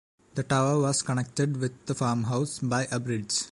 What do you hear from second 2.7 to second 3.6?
a bridge.